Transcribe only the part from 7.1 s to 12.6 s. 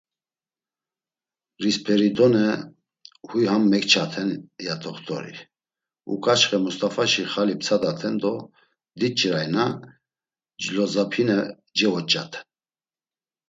xali ptsadaten do diç̌irayna, Clozapine cevoç̌aten.”